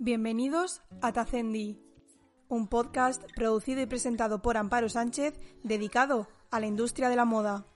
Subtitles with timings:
[0.00, 1.76] Bienvenidos a Tacendi,
[2.46, 7.66] un podcast producido y presentado por Amparo Sánchez dedicado a la industria de la moda.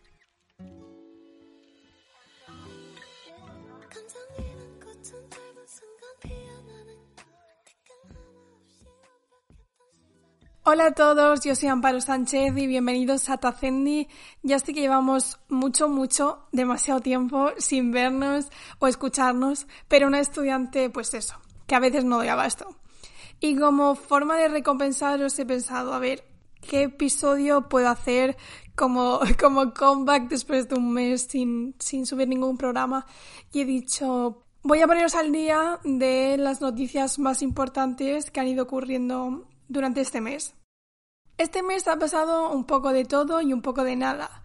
[10.62, 14.06] Hola a todos, yo soy Amparo Sánchez y bienvenidos a Tacendi.
[14.44, 18.46] Ya sé que llevamos mucho, mucho, demasiado tiempo sin vernos
[18.78, 21.34] o escucharnos, pero una estudiante, pues eso,
[21.74, 22.76] a veces no doy abasto.
[23.40, 26.24] Y como forma de recompensaros he pensado, a ver,
[26.60, 28.36] ¿qué episodio puedo hacer
[28.76, 33.06] como, como comeback después de un mes sin, sin subir ningún programa?
[33.52, 38.48] Y he dicho, voy a poneros al día de las noticias más importantes que han
[38.48, 40.54] ido ocurriendo durante este mes.
[41.38, 44.41] Este mes ha pasado un poco de todo y un poco de nada,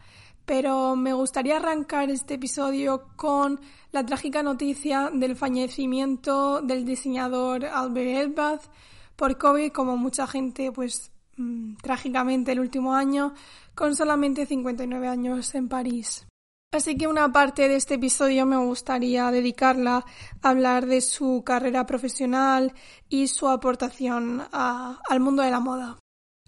[0.47, 3.59] pero me gustaría arrancar este episodio con
[3.91, 8.69] la trágica noticia del fallecimiento del diseñador Albert Elbaz
[9.17, 13.33] por COVID, como mucha gente, pues mm, trágicamente el último año,
[13.75, 16.25] con solamente 59 años en París.
[16.71, 20.05] Así que una parte de este episodio me gustaría dedicarla
[20.41, 22.73] a hablar de su carrera profesional
[23.09, 25.97] y su aportación al mundo de la moda.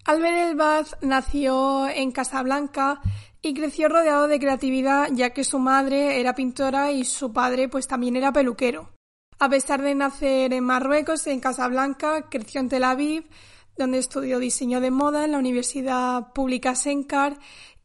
[0.10, 3.00] Albert Elbaz nació en Casablanca
[3.44, 7.88] y creció rodeado de creatividad ya que su madre era pintora y su padre pues
[7.88, 8.90] también era peluquero.
[9.38, 13.30] A pesar de nacer en Marruecos, en Casablanca, creció en Tel Aviv,
[13.78, 17.38] donde estudió diseño de moda en la Universidad Pública Senkar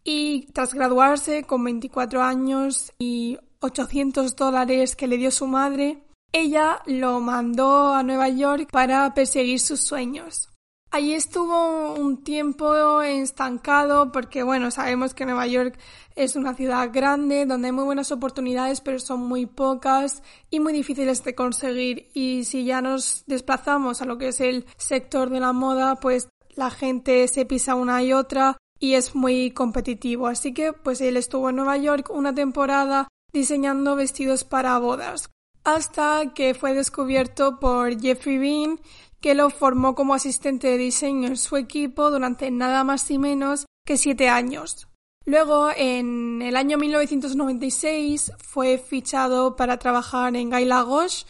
[0.02, 6.80] y tras graduarse con 24 años y 800 dólares que le dio su madre, ella
[6.86, 10.53] lo mandó a Nueva York para perseguir sus sueños.
[10.94, 15.76] Allí estuvo un tiempo estancado porque, bueno, sabemos que Nueva York
[16.14, 20.72] es una ciudad grande donde hay muy buenas oportunidades, pero son muy pocas y muy
[20.72, 22.10] difíciles de conseguir.
[22.14, 26.28] Y si ya nos desplazamos a lo que es el sector de la moda, pues
[26.54, 30.28] la gente se pisa una y otra y es muy competitivo.
[30.28, 35.28] Así que pues él estuvo en Nueva York una temporada diseñando vestidos para bodas.
[35.64, 38.78] Hasta que fue descubierto por Jeffrey Bean,
[39.20, 43.64] que lo formó como asistente de diseño en su equipo durante nada más y menos
[43.86, 44.88] que siete años.
[45.24, 51.26] Luego, en el año 1996, fue fichado para trabajar en Guy Lagos,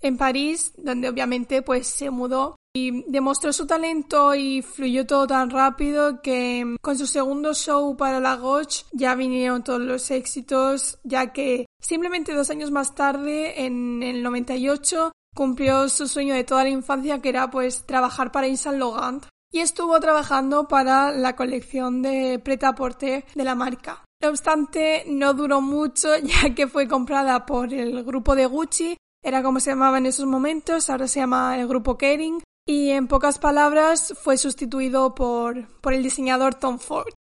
[0.00, 5.50] en París, donde obviamente pues se mudó y demostró su talento y fluyó todo tan
[5.50, 11.32] rápido que con su segundo show para la Gauche ya vinieron todos los éxitos, ya
[11.32, 16.70] que simplemente dos años más tarde, en el 98, cumplió su sueño de toda la
[16.70, 19.26] infancia que era pues trabajar para Yves Saint Laurent.
[19.54, 24.02] Y estuvo trabajando para la colección de Pret-à-Porter de la marca.
[24.22, 29.42] No obstante, no duró mucho ya que fue comprada por el grupo de Gucci, era
[29.42, 33.38] como se llamaba en esos momentos, ahora se llama el grupo Kering, y en pocas
[33.38, 37.12] palabras fue sustituido por, el diseñador Tom Ford.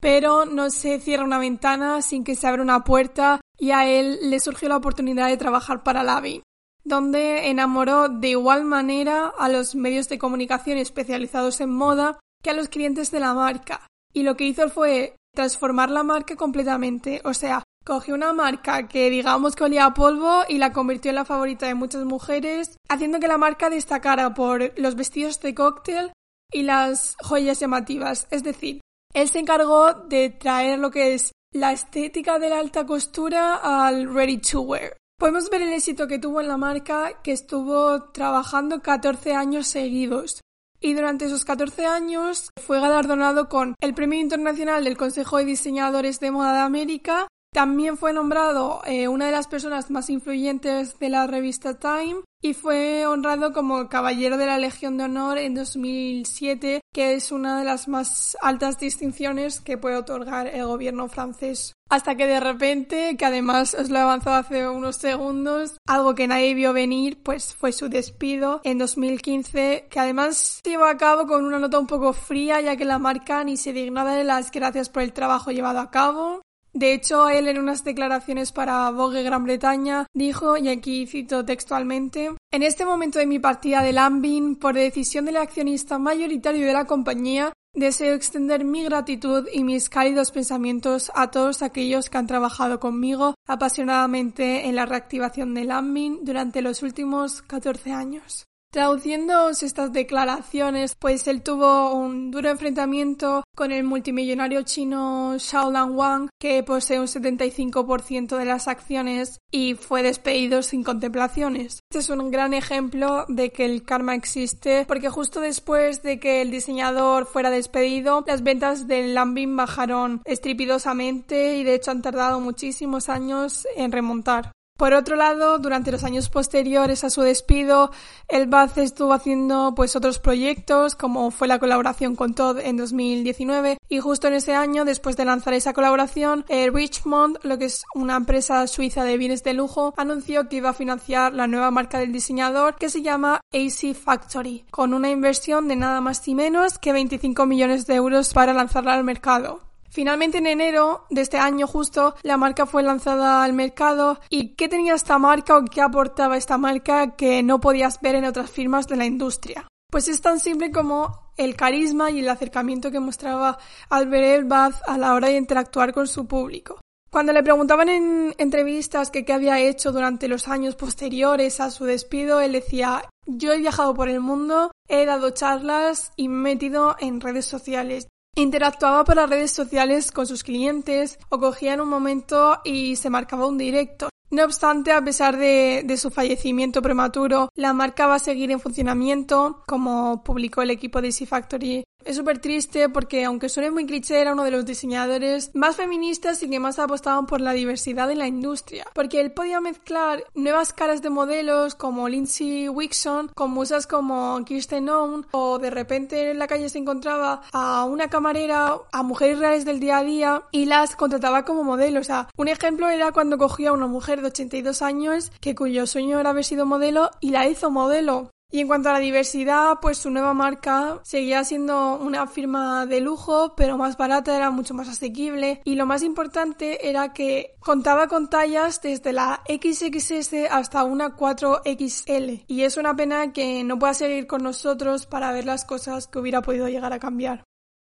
[0.00, 4.18] Pero no se cierra una ventana sin que se abra una puerta y a él
[4.22, 6.42] le surgió la oportunidad de trabajar para Lavi,
[6.84, 12.54] donde enamoró de igual manera a los medios de comunicación especializados en moda que a
[12.54, 13.86] los clientes de la marca.
[14.12, 19.10] Y lo que hizo fue transformar la marca completamente, o sea, Cogió una marca que
[19.10, 23.20] digamos que olía a polvo y la convirtió en la favorita de muchas mujeres, haciendo
[23.20, 26.10] que la marca destacara por los vestidos de cóctel
[26.50, 28.26] y las joyas llamativas.
[28.32, 28.80] Es decir,
[29.14, 34.12] él se encargó de traer lo que es la estética de la alta costura al
[34.12, 34.96] ready to wear.
[35.16, 40.40] Podemos ver el éxito que tuvo en la marca, que estuvo trabajando 14 años seguidos.
[40.80, 46.18] Y durante esos 14 años fue galardonado con el Premio Internacional del Consejo de Diseñadores
[46.18, 51.08] de Moda de América también fue nombrado eh, una de las personas más influyentes de
[51.08, 56.80] la revista Time y fue honrado como Caballero de la Legión de Honor en 2007,
[56.92, 61.72] que es una de las más altas distinciones que puede otorgar el gobierno francés.
[61.88, 66.26] Hasta que de repente, que además os lo he avanzado hace unos segundos, algo que
[66.26, 71.26] nadie vio venir, pues fue su despido en 2015, que además se llevó a cabo
[71.26, 74.50] con una nota un poco fría, ya que la marca ni se dignaba de las
[74.50, 76.42] gracias por el trabajo llevado a cabo,
[76.76, 82.32] de hecho, él en unas declaraciones para Vogue Gran Bretaña dijo, y aquí cito textualmente,
[82.52, 86.84] en este momento de mi partida de Lambin, por decisión del accionista mayoritario de la
[86.84, 92.78] compañía, deseo extender mi gratitud y mis cálidos pensamientos a todos aquellos que han trabajado
[92.78, 98.44] conmigo apasionadamente en la reactivación de Lambin durante los últimos 14 años.
[98.70, 106.28] Traduciendo estas declaraciones, pues él tuvo un duro enfrentamiento con el multimillonario chino Xiaolan Wang,
[106.38, 111.80] que posee un 75% de las acciones y fue despedido sin contemplaciones.
[111.90, 116.42] Este es un gran ejemplo de que el karma existe, porque justo después de que
[116.42, 122.40] el diseñador fuera despedido, las ventas del Lambin bajaron estrepitosamente y de hecho han tardado
[122.40, 124.52] muchísimos años en remontar.
[124.76, 127.90] Por otro lado, durante los años posteriores a su despido,
[128.28, 133.78] el Baz estuvo haciendo pues otros proyectos, como fue la colaboración con Todd en 2019,
[133.88, 137.84] y justo en ese año, después de lanzar esa colaboración, eh, Richmond, lo que es
[137.94, 141.98] una empresa suiza de bienes de lujo, anunció que iba a financiar la nueva marca
[141.98, 146.78] del diseñador que se llama AC Factory, con una inversión de nada más y menos
[146.78, 149.60] que 25 millones de euros para lanzarla al mercado.
[149.96, 154.68] Finalmente en enero de este año justo la marca fue lanzada al mercado y ¿qué
[154.68, 158.86] tenía esta marca o qué aportaba esta marca que no podías ver en otras firmas
[158.88, 159.66] de la industria?
[159.90, 163.56] Pues es tan simple como el carisma y el acercamiento que mostraba
[163.88, 166.78] Albert Elbaz a la hora de interactuar con su público.
[167.10, 171.86] Cuando le preguntaban en entrevistas que qué había hecho durante los años posteriores a su
[171.86, 176.54] despido, él decía, yo he viajado por el mundo, he dado charlas y me he
[176.54, 178.08] metido en redes sociales.
[178.38, 183.08] Interactuaba por las redes sociales con sus clientes o cogía en un momento y se
[183.08, 184.10] marcaba un directo.
[184.30, 189.62] No obstante, a pesar de, su fallecimiento prematuro, la marca va a seguir en funcionamiento,
[189.66, 194.20] como publicó el equipo de Easy Factory es súper triste porque, aunque suene muy cliché,
[194.20, 198.18] era uno de los diseñadores más feministas y que más apostaban por la diversidad en
[198.18, 198.86] la industria.
[198.94, 204.88] Porque él podía mezclar nuevas caras de modelos como Lindsay Wixon con musas como Kirsten
[204.88, 209.64] Owen o de repente en la calle se encontraba a una camarera, a mujeres reales
[209.64, 211.98] del día a día y las contrataba como modelo.
[211.98, 215.86] O sea, un ejemplo era cuando cogía a una mujer de 82 años que cuyo
[215.86, 218.30] sueño era haber sido modelo y la hizo modelo.
[218.50, 223.00] Y en cuanto a la diversidad, pues su nueva marca seguía siendo una firma de
[223.00, 225.60] lujo, pero más barata, era mucho más asequible.
[225.64, 232.44] Y lo más importante era que contaba con tallas desde la XXS hasta una 4XL.
[232.46, 236.20] Y es una pena que no pueda seguir con nosotros para ver las cosas que
[236.20, 237.44] hubiera podido llegar a cambiar.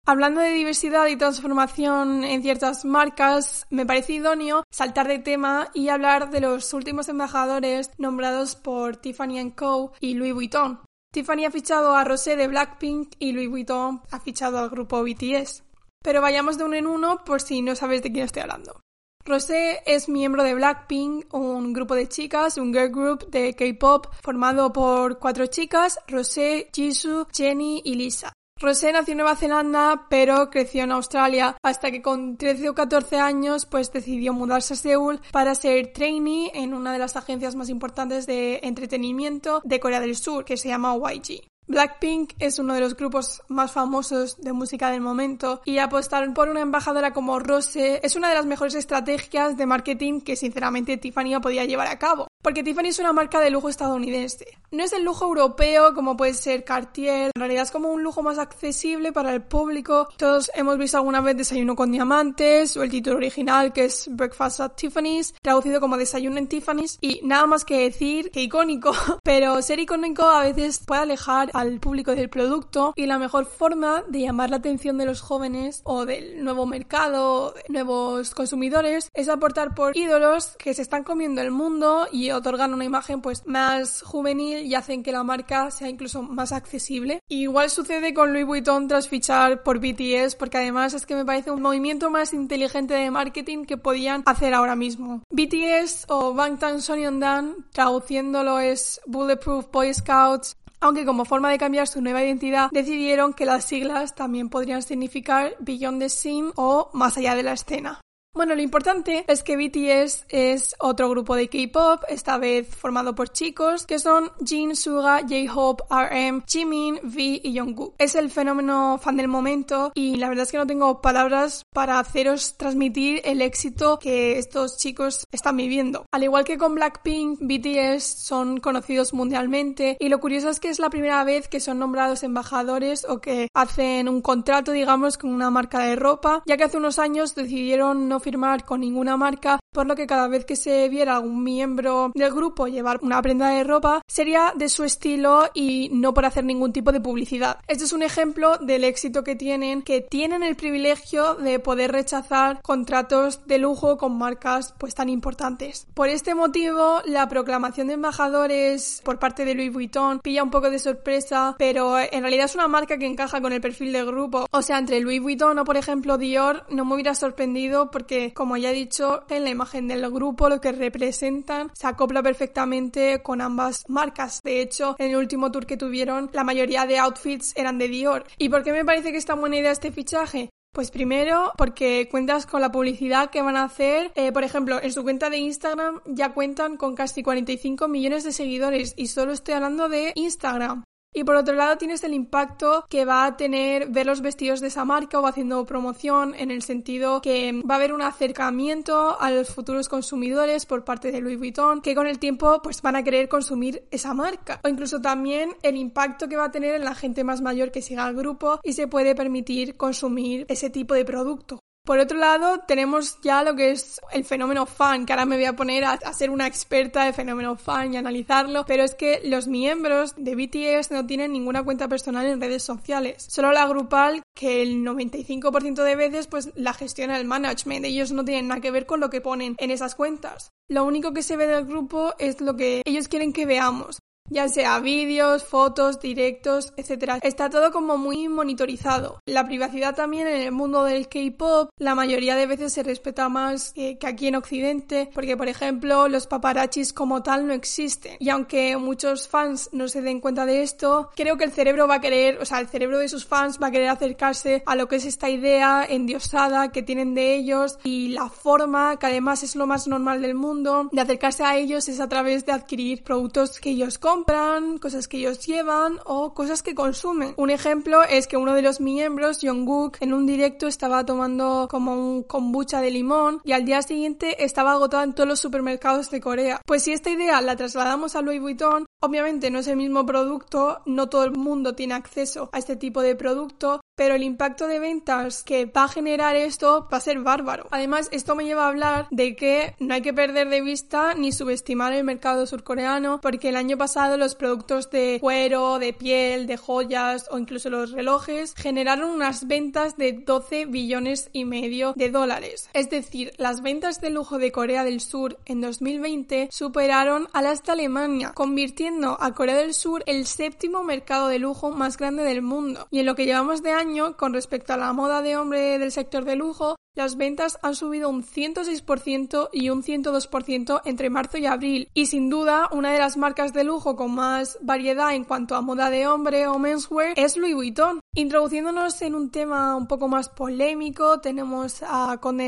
[0.06, 5.89] Hablando de diversidad y transformación en ciertas marcas, me parece idóneo saltar de tema y
[5.89, 9.95] hablar de los últimos embajadores nombrados por Tiffany Co.
[10.01, 10.81] y Louis Vuitton.
[11.11, 15.62] Tiffany ha fichado a Rosé de Blackpink y Louis Vuitton ha fichado al grupo BTS.
[16.03, 18.79] Pero vayamos de uno en uno por si no sabes de quién estoy hablando.
[19.25, 24.71] Rosé es miembro de Blackpink, un grupo de chicas, un girl group de K-pop formado
[24.71, 28.35] por cuatro chicas, Rosé, Jisoo, Jennie y Lisa.
[28.65, 33.19] Rosé nació en Nueva Zelanda, pero creció en Australia hasta que con 13 o 14
[33.19, 37.69] años pues decidió mudarse a Seúl para ser trainee en una de las agencias más
[37.69, 41.54] importantes de entretenimiento de Corea del Sur, que se llama YG.
[41.67, 46.49] Blackpink es uno de los grupos más famosos de música del momento y apostar por
[46.49, 51.41] una embajadora como Rose es una de las mejores estrategias de marketing que sinceramente Tiffany
[51.41, 52.29] podía llevar a cabo.
[52.43, 54.45] Porque Tiffany es una marca de lujo estadounidense.
[54.71, 58.23] No es el lujo europeo como puede ser Cartier, en realidad es como un lujo
[58.23, 60.09] más accesible para el público.
[60.19, 64.61] Todos hemos visto alguna vez Desayuno con Diamantes o el título original que es Breakfast
[64.61, 69.63] at Tiffany's, traducido como Desayuno en Tiffany's y nada más que decir que icónico, pero
[69.63, 74.21] ser icónico a veces puede alejar al público del producto y la mejor forma de
[74.21, 79.97] llamar la atención de los jóvenes o del nuevo mercado, nuevos consumidores, es aportar por
[79.97, 84.75] ídolos que se están comiendo el mundo y otorgan una imagen pues más juvenil y
[84.75, 87.20] hacen que la marca sea incluso más accesible.
[87.29, 91.51] igual sucede con Louis Vuitton tras fichar por BTS porque además es que me parece
[91.51, 95.23] un movimiento más inteligente de marketing que podían hacer ahora mismo.
[95.31, 102.03] BTS o Bangtan Sonyeondan traduciéndolo es Bulletproof Boy Scouts aunque como forma de cambiar su
[102.03, 107.34] nueva identidad decidieron que las siglas también podrían significar Beyond the Scene o Más allá
[107.34, 108.04] de la escena.
[108.34, 113.29] Bueno, lo importante es que BTS es otro grupo de K-pop, esta vez formado por
[113.29, 117.94] chicos, que son Jin, Suga, J-Hope, RM, Jimin, V y Jungkook.
[117.96, 122.00] Es el fenómeno fan del momento y la verdad es que no tengo palabras para
[122.00, 126.05] haceros transmitir el éxito que estos chicos están viviendo.
[126.10, 130.81] Al igual que con Blackpink, BTS son conocidos mundialmente y lo curioso es que es
[130.81, 135.50] la primera vez que son nombrados embajadores o que hacen un contrato, digamos, con una
[135.50, 139.87] marca de ropa, ya que hace unos años decidieron no firmar con ninguna marca, por
[139.87, 143.65] lo que cada vez que se viera algún miembro del grupo llevar una prenda de
[143.65, 147.59] ropa, sería de su estilo y no por hacer ningún tipo de publicidad.
[147.69, 152.63] Este es un ejemplo del éxito que tienen, que tienen el privilegio de poder rechazar
[152.63, 155.87] contratos de lujo con marcas pues tan importantes.
[155.93, 160.71] Por este motivo, la proclamación de embajadores por parte de Louis Vuitton pilla un poco
[160.71, 164.47] de sorpresa, pero en realidad es una marca que encaja con el perfil del grupo.
[164.51, 168.56] O sea, entre Louis Vuitton o por ejemplo Dior no me hubiera sorprendido porque como
[168.56, 173.41] ya he dicho, en la imagen del grupo lo que representan se acopla perfectamente con
[173.41, 174.41] ambas marcas.
[174.43, 178.25] De hecho, en el último tour que tuvieron, la mayoría de outfits eran de Dior.
[178.39, 180.51] ¿Y por qué me parece que está buena idea este fichaje?
[180.75, 184.11] Pues primero porque cuentas con la publicidad que van a hacer.
[184.17, 188.33] Eh, por ejemplo, en su cuenta de Instagram ya cuentan con casi 45 millones de
[188.33, 190.83] seguidores y solo estoy hablando de Instagram.
[191.17, 194.67] Y por otro lado tienes el impacto que va a tener ver los vestidos de
[194.67, 199.31] esa marca o haciendo promoción en el sentido que va a haber un acercamiento a
[199.31, 203.05] los futuros consumidores por parte de Louis Vuitton que con el tiempo pues van a
[203.05, 204.61] querer consumir esa marca.
[204.65, 207.81] O incluso también el impacto que va a tener en la gente más mayor que
[207.81, 211.64] siga al grupo y se puede permitir consumir ese tipo de producto.
[211.86, 215.44] Por otro lado, tenemos ya lo que es el fenómeno fan, que ahora me voy
[215.44, 219.48] a poner a, ser una experta de fenómeno fan y analizarlo, pero es que los
[219.48, 224.62] miembros de BTS no tienen ninguna cuenta personal en redes sociales, solo la grupal, que
[224.62, 228.86] el 95% de veces pues la gestiona el management, ellos no tienen nada que ver
[228.86, 230.53] con lo que ponen en esas cuentas.
[230.70, 233.98] Lo único que se ve del grupo es lo que ellos quieren que veamos
[234.31, 237.19] ya sea vídeos, fotos, directos, etc.
[237.23, 239.21] Está todo como muy monitorizado.
[239.27, 243.73] La privacidad también en el mundo del K-pop, la mayoría de veces se respeta más
[243.75, 248.17] que, aquí en Occidente, porque por ejemplo los paparachis como tal no existen.
[248.19, 251.97] Y aunque muchos fans no se den cuenta de esto, creo que el cerebro va
[251.97, 254.89] a querer, o sea, el cerebro de sus fans va a querer acercarse a lo
[254.89, 259.55] que es esta idea endiosada que tienen de ellos y la forma, que además es
[259.55, 263.61] lo más normal del mundo, de acercarse a ellos es a través de adquirir productos
[263.61, 267.35] que ellos compran compran, cosas que ellos llevan o cosas que consumen.
[267.37, 271.93] Un ejemplo es que uno de los miembros, Jungkook, en un directo estaba tomando como
[271.93, 276.21] un kombucha de limón y al día siguiente estaba agotado en todos los supermercados de
[276.21, 276.61] Corea.
[276.65, 280.81] Pues si esta idea la trasladamos a Louis Vuitton, obviamente no es el mismo producto,
[280.87, 284.79] no todo el mundo tiene acceso a este tipo de producto, pero el impacto de
[284.79, 287.69] ventas que va a generar esto va a ser bárbaro.
[287.70, 291.32] Además, esto me lleva a hablar de que no hay que perder de vista ni
[291.32, 296.56] subestimar el mercado surcoreano, porque el año pasado los productos de cuero, de piel, de
[296.56, 302.69] joyas o incluso los relojes generaron unas ventas de 12 billones y medio de dólares.
[302.73, 307.63] Es decir, las ventas de lujo de Corea del Sur en 2020 superaron a las
[307.63, 312.43] de Alemania, convirtiendo a Corea del Sur el séptimo mercado de lujo más grande del
[312.43, 312.86] mundo.
[312.91, 315.91] Y en lo que llevamos de año con respecto a la moda de hombre del
[315.91, 321.46] sector de lujo, las ventas han subido un 106% y un 102% entre marzo y
[321.46, 321.89] abril.
[321.93, 325.60] Y sin duda, una de las marcas de lujo con más variedad en cuanto a
[325.60, 328.01] moda de hombre o menswear es Louis Vuitton.
[328.17, 332.44] Introduciéndonos en un tema un poco más polémico, tenemos a Condé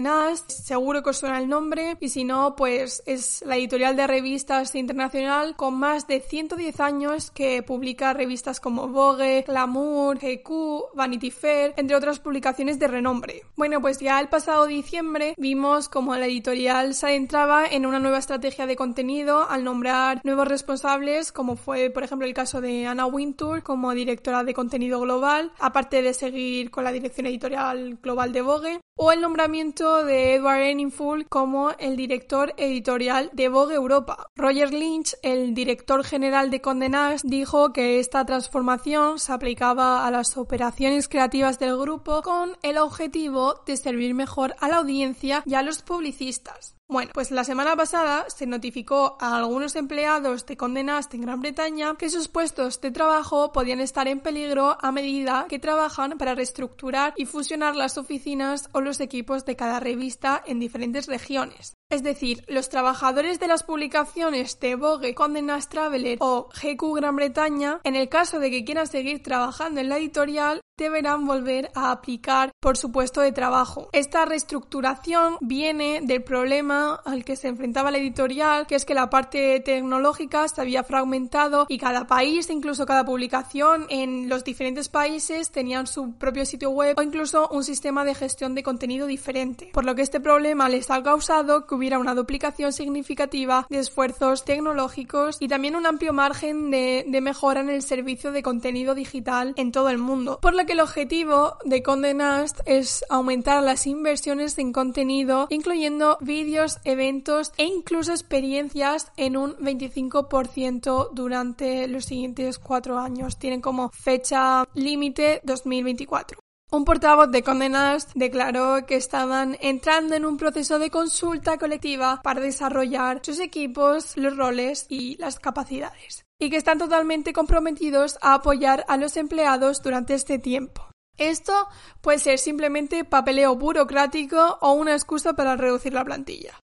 [0.46, 4.74] seguro que os suena el nombre, y si no, pues es la editorial de revistas
[4.76, 11.74] internacional con más de 110 años que publica revistas como Vogue, Glamour, GQ, Vanity Fair,
[11.76, 13.42] entre otras publicaciones de renombre.
[13.56, 18.18] Bueno, pues ya el pasado diciembre vimos como la editorial se adentraba en una nueva
[18.18, 23.06] estrategia de contenido al nombrar nuevos responsables, como fue por ejemplo el caso de Anna
[23.06, 28.42] Wintour como directora de contenido global, aparte de seguir con la dirección editorial global de
[28.42, 34.30] Vogue, o el nombramiento de Edward Enninful como el director editorial de Vogue Europa.
[34.36, 40.10] Roger Lynch, el director general de Condé Nast, dijo que esta transformación se aplicaba a
[40.10, 44.25] las operaciones creativas del grupo con el objetivo de servir mejor
[44.60, 46.75] a la audiencia y a los publicistas.
[46.88, 51.40] Bueno, pues la semana pasada se notificó a algunos empleados de Condé Nast en Gran
[51.40, 56.36] Bretaña que sus puestos de trabajo podían estar en peligro a medida que trabajan para
[56.36, 61.74] reestructurar y fusionar las oficinas o los equipos de cada revista en diferentes regiones.
[61.90, 67.16] Es decir, los trabajadores de las publicaciones de Vogue, Condé Nast Traveler o GQ Gran
[67.16, 71.90] Bretaña, en el caso de que quieran seguir trabajando en la editorial, deberán volver a
[71.90, 73.88] aplicar por su puesto de trabajo.
[73.92, 79.10] Esta reestructuración viene del problema al que se enfrentaba la editorial, que es que la
[79.10, 85.50] parte tecnológica se había fragmentado y cada país, incluso cada publicación en los diferentes países
[85.50, 89.70] tenían su propio sitio web o incluso un sistema de gestión de contenido diferente.
[89.72, 94.44] Por lo que este problema les ha causado que hubiera una duplicación significativa de esfuerzos
[94.44, 99.54] tecnológicos y también un amplio margen de, de mejora en el servicio de contenido digital
[99.56, 100.38] en todo el mundo.
[100.40, 106.18] Por lo que el objetivo de Conde Nast es aumentar las inversiones en contenido, incluyendo
[106.20, 113.38] vídeos, eventos e incluso experiencias en un 25% durante los siguientes cuatro años.
[113.38, 116.38] Tienen como fecha límite 2024.
[116.72, 122.40] Un portavoz de Condenas declaró que estaban entrando en un proceso de consulta colectiva para
[122.40, 128.84] desarrollar sus equipos, los roles y las capacidades, y que están totalmente comprometidos a apoyar
[128.88, 130.90] a los empleados durante este tiempo.
[131.18, 131.68] Esto
[132.00, 136.60] puede ser simplemente papeleo burocrático o una excusa para reducir la plantilla.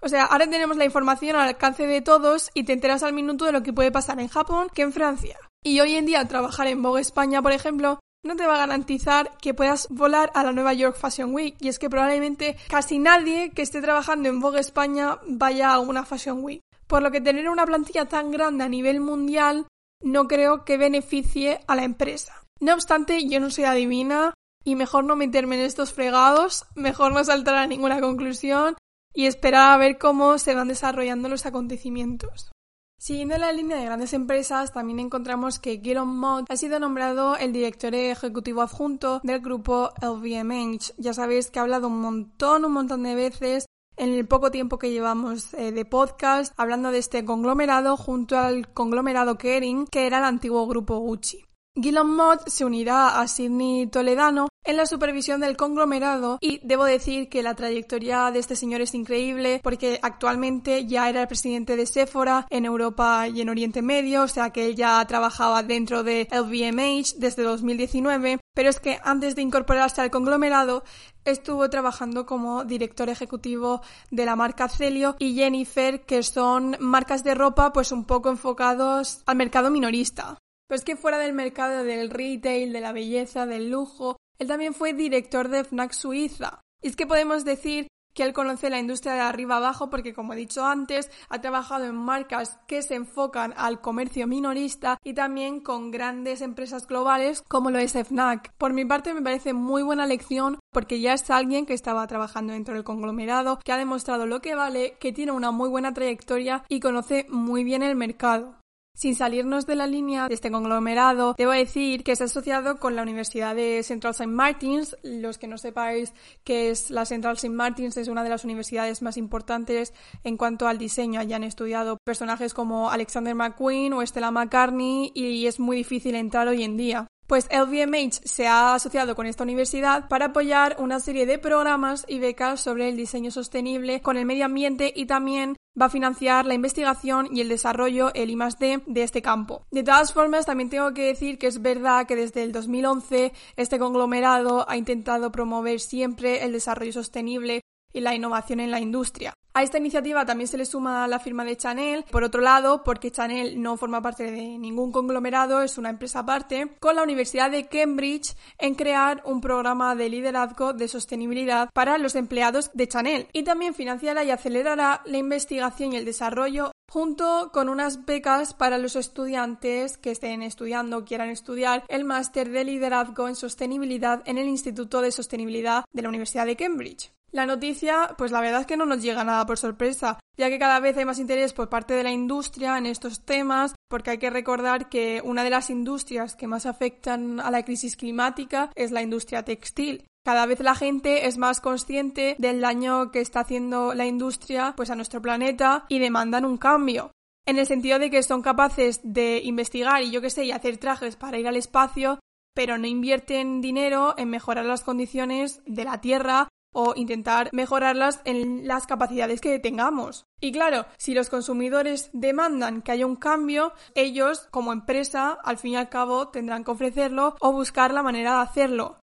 [0.00, 3.44] O sea, ahora tenemos la información al alcance de todos y te enteras al minuto
[3.44, 5.38] de lo que puede pasar en Japón que en Francia.
[5.62, 9.36] Y hoy en día trabajar en Vogue España, por ejemplo, no te va a garantizar
[9.38, 11.54] que puedas volar a la Nueva York Fashion Week.
[11.60, 16.04] Y es que probablemente casi nadie que esté trabajando en Vogue España vaya a una
[16.04, 16.60] Fashion Week.
[16.88, 19.66] Por lo que tener una plantilla tan grande a nivel mundial
[20.00, 22.41] no creo que beneficie a la empresa.
[22.62, 27.24] No obstante, yo no soy adivina y mejor no meterme en estos fregados, mejor no
[27.24, 28.76] saltar a ninguna conclusión
[29.12, 32.52] y esperar a ver cómo se van desarrollando los acontecimientos.
[33.00, 37.52] Siguiendo la línea de grandes empresas, también encontramos que Gilon Mott ha sido nombrado el
[37.52, 40.94] director ejecutivo adjunto del grupo LVMH.
[40.98, 43.66] Ya sabéis que ha hablado un montón, un montón de veces
[43.96, 48.72] en el poco tiempo que llevamos eh, de podcast hablando de este conglomerado junto al
[48.72, 51.44] conglomerado Kering, que era el antiguo grupo Gucci.
[51.74, 57.30] Gilon Mott se unirá a Sidney Toledano en la supervisión del conglomerado y debo decir
[57.30, 61.86] que la trayectoria de este señor es increíble porque actualmente ya era el presidente de
[61.86, 66.28] Sephora en Europa y en Oriente Medio, o sea que él ya trabajaba dentro de
[66.30, 70.84] LVMH desde 2019, pero es que antes de incorporarse al conglomerado
[71.24, 77.34] estuvo trabajando como director ejecutivo de la marca Celio y Jennifer, que son marcas de
[77.34, 80.36] ropa pues un poco enfocados al mercado minorista.
[80.66, 84.74] Pero es que fuera del mercado del retail, de la belleza, del lujo, él también
[84.74, 86.60] fue director de FNAC Suiza.
[86.82, 90.32] Y es que podemos decir que él conoce la industria de arriba abajo porque, como
[90.32, 95.60] he dicho antes, ha trabajado en marcas que se enfocan al comercio minorista y también
[95.60, 98.52] con grandes empresas globales como lo es FNAC.
[98.58, 102.52] Por mi parte me parece muy buena lección porque ya es alguien que estaba trabajando
[102.52, 106.64] dentro del conglomerado, que ha demostrado lo que vale, que tiene una muy buena trayectoria
[106.68, 108.61] y conoce muy bien el mercado.
[108.94, 113.02] Sin salirnos de la línea de este conglomerado, debo decir que es asociado con la
[113.02, 114.26] Universidad de Central St.
[114.26, 114.96] Martins.
[115.02, 116.12] Los que no sepáis
[116.44, 117.48] que es la Central St.
[117.50, 119.94] Martins es una de las universidades más importantes
[120.24, 121.20] en cuanto al diseño.
[121.20, 126.62] Han estudiado personajes como Alexander McQueen o Stella McCartney y es muy difícil entrar hoy
[126.62, 127.06] en día.
[127.26, 132.18] Pues LVMH se ha asociado con esta universidad para apoyar una serie de programas y
[132.18, 136.54] becas sobre el diseño sostenible con el medio ambiente y también va a financiar la
[136.54, 139.66] investigación y el desarrollo, el I+D, de este campo.
[139.70, 143.78] De todas formas, también tengo que decir que es verdad que desde el 2011 este
[143.78, 149.34] conglomerado ha intentado promover siempre el desarrollo sostenible y la innovación en la industria.
[149.54, 153.10] A esta iniciativa también se le suma la firma de Chanel, por otro lado, porque
[153.10, 157.66] Chanel no forma parte de ningún conglomerado, es una empresa aparte, con la Universidad de
[157.66, 163.42] Cambridge en crear un programa de liderazgo de sostenibilidad para los empleados de Chanel y
[163.42, 168.96] también financiará y acelerará la investigación y el desarrollo junto con unas becas para los
[168.96, 174.48] estudiantes que estén estudiando o quieran estudiar el máster de liderazgo en sostenibilidad en el
[174.48, 177.12] Instituto de Sostenibilidad de la Universidad de Cambridge.
[177.32, 180.58] La noticia, pues la verdad es que no nos llega nada por sorpresa, ya que
[180.58, 184.18] cada vez hay más interés por parte de la industria en estos temas, porque hay
[184.18, 188.90] que recordar que una de las industrias que más afectan a la crisis climática es
[188.92, 190.04] la industria textil.
[190.26, 194.90] Cada vez la gente es más consciente del daño que está haciendo la industria pues
[194.90, 197.12] a nuestro planeta y demandan un cambio.
[197.46, 200.76] En el sentido de que son capaces de investigar y yo qué sé, y hacer
[200.76, 202.20] trajes para ir al espacio,
[202.54, 208.66] pero no invierten dinero en mejorar las condiciones de la Tierra o intentar mejorarlas en
[208.66, 210.26] las capacidades que tengamos.
[210.40, 215.72] Y claro, si los consumidores demandan que haya un cambio, ellos como empresa al fin
[215.72, 219.01] y al cabo tendrán que ofrecerlo o buscar la manera de hacerlo.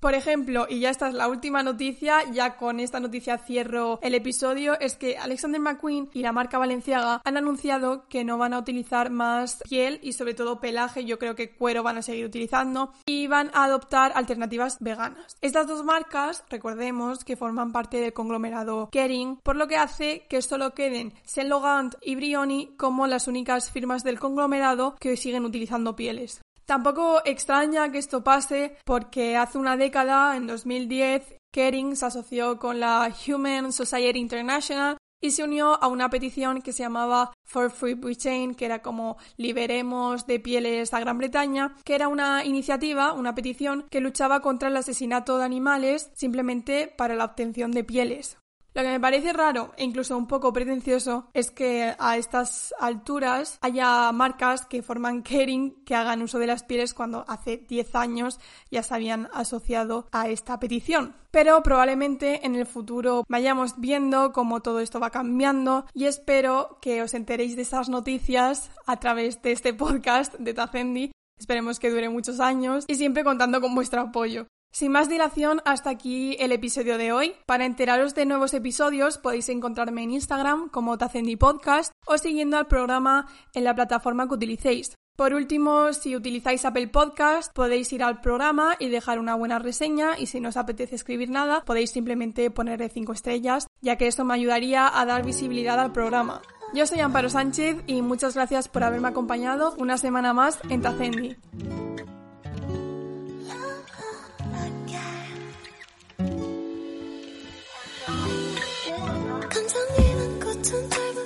[0.00, 4.14] Por ejemplo, y ya esta es la última noticia, ya con esta noticia cierro el
[4.14, 8.58] episodio, es que Alexander McQueen y la marca Valenciaga han anunciado que no van a
[8.58, 12.94] utilizar más piel y sobre todo pelaje, yo creo que cuero van a seguir utilizando
[13.04, 15.36] y van a adoptar alternativas veganas.
[15.42, 20.40] Estas dos marcas, recordemos que forman parte del conglomerado Kering, por lo que hace que
[20.40, 25.94] solo queden Saint Laurent y Brioni como las únicas firmas del conglomerado que siguen utilizando
[25.94, 26.40] pieles.
[26.70, 32.78] Tampoco extraña que esto pase porque hace una década, en 2010, Kering se asoció con
[32.78, 37.94] la Human Society International y se unió a una petición que se llamaba For Free
[37.94, 43.34] Britain, que era como Liberemos de pieles a Gran Bretaña, que era una iniciativa, una
[43.34, 48.39] petición que luchaba contra el asesinato de animales simplemente para la obtención de pieles.
[48.72, 53.58] Lo que me parece raro e incluso un poco pretencioso es que a estas alturas
[53.62, 58.38] haya marcas que forman caring que hagan uso de las pieles cuando hace 10 años
[58.70, 61.16] ya se habían asociado a esta petición.
[61.32, 67.02] Pero probablemente en el futuro vayamos viendo cómo todo esto va cambiando y espero que
[67.02, 71.12] os enteréis de esas noticias a través de este podcast de Tazendi.
[71.38, 74.46] Esperemos que dure muchos años y siempre contando con vuestro apoyo.
[74.72, 77.34] Sin más dilación, hasta aquí el episodio de hoy.
[77.44, 82.68] Para enteraros de nuevos episodios podéis encontrarme en Instagram como Tacendi Podcast o siguiendo al
[82.68, 84.94] programa en la plataforma que utilicéis.
[85.16, 90.16] Por último, si utilizáis Apple Podcast, podéis ir al programa y dejar una buena reseña
[90.16, 94.24] y si no os apetece escribir nada, podéis simplemente ponerle 5 estrellas, ya que eso
[94.24, 96.40] me ayudaría a dar visibilidad al programa.
[96.72, 101.36] Yo soy Amparo Sánchez y muchas gracias por haberme acompañado una semana más en Tacendi.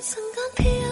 [0.07, 0.84] 曾告别。